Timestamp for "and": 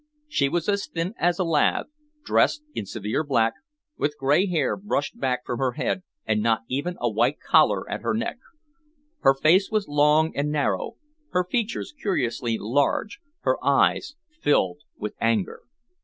6.25-6.41, 10.35-10.49